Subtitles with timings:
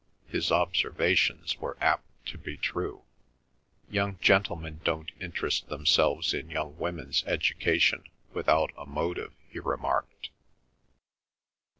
[0.27, 3.03] His observations were apt to be true.
[3.87, 10.31] "Young gentlemen don't interest themselves in young women's education without a motive," he remarked.